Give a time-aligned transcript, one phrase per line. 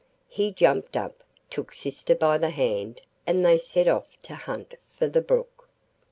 [0.29, 1.21] He jumped up,
[1.51, 5.67] took sister by the hand, and they set off to hunt for the brook.